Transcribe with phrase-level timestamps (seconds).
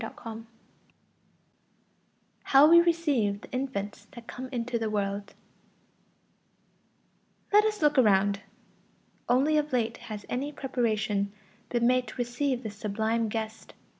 [2.45, 5.35] =How we receive the infants that come into the world=.
[7.53, 8.39] Let us look around.
[9.29, 11.31] Only of late has any preparation
[11.69, 13.75] been made to receive this sublime guest.